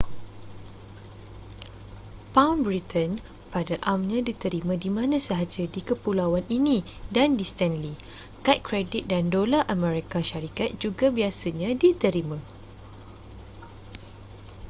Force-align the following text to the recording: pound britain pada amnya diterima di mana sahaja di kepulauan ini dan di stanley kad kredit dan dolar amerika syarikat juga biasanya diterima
pound 2.35 2.61
britain 2.67 3.11
pada 3.53 3.75
amnya 3.93 4.19
diterima 4.29 4.73
di 4.83 4.89
mana 4.97 5.17
sahaja 5.27 5.61
di 5.69 5.77
kepulauan 5.89 6.41
ini 6.57 6.77
dan 7.15 7.29
di 7.39 7.45
stanley 7.51 7.93
kad 8.45 8.57
kredit 8.67 9.03
dan 9.11 9.23
dolar 9.35 9.61
amerika 9.75 10.19
syarikat 10.29 10.69
juga 10.83 11.05
biasanya 11.17 11.69
diterima 11.83 12.39